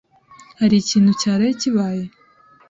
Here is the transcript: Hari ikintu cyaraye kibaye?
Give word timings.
Hari 0.59 0.75
ikintu 0.79 1.11
cyaraye 1.21 1.53
kibaye? 1.61 2.03